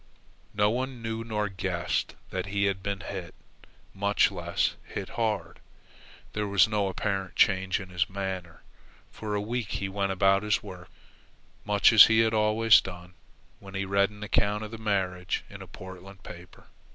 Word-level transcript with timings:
No 0.55 0.71
one 0.71 1.03
knew 1.03 1.23
nor 1.23 1.47
guessed 1.47 2.15
that 2.31 2.47
he 2.47 2.63
had 2.63 2.81
been 2.81 3.01
hit, 3.01 3.35
much 3.93 4.31
less 4.31 4.73
hit 4.83 5.09
hard. 5.09 5.59
There 6.33 6.47
was 6.47 6.67
no 6.67 6.87
apparent 6.87 7.35
change 7.35 7.79
in 7.79 7.89
his 7.89 8.09
manner. 8.09 8.63
For 9.11 9.35
a 9.35 9.41
week 9.41 9.73
he 9.73 9.89
went 9.89 10.11
about 10.11 10.41
his 10.41 10.63
work 10.63 10.89
much 11.65 11.93
as 11.93 12.05
he 12.05 12.21
had 12.21 12.33
always 12.33 12.81
done, 12.81 13.13
when 13.59 13.75
he 13.75 13.85
read 13.85 14.09
an 14.09 14.23
account 14.23 14.63
of 14.63 14.71
the 14.71 14.79
marriage 14.79 15.43
in 15.51 15.61
a 15.61 15.67
Portland 15.67 16.23
paper. 16.23 16.65